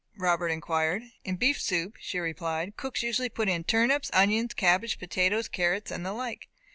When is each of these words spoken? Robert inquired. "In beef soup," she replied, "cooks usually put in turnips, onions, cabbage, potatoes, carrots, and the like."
Robert 0.17 0.47
inquired. 0.47 1.03
"In 1.23 1.35
beef 1.35 1.61
soup," 1.61 1.95
she 1.99 2.17
replied, 2.17 2.75
"cooks 2.75 3.03
usually 3.03 3.29
put 3.29 3.47
in 3.47 3.63
turnips, 3.63 4.09
onions, 4.13 4.55
cabbage, 4.55 4.97
potatoes, 4.97 5.47
carrots, 5.47 5.91
and 5.91 6.03
the 6.03 6.11
like." 6.13 6.47